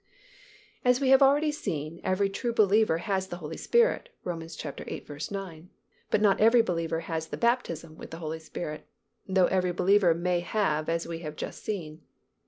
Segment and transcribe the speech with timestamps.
[0.83, 4.39] As we have already seen every true believer has the Holy Spirit (Rom.
[4.39, 5.21] viii.
[5.29, 5.69] 9),
[6.09, 8.87] but not every believer has the baptism with the Holy Spirit
[9.29, 12.01] (though every believer may have as we have just seen).